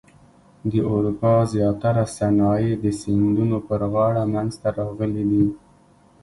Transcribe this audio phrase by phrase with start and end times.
[0.71, 5.45] د اروپا زیاتره صنایع د سیندونو پر غاړه منځته راغلي دي.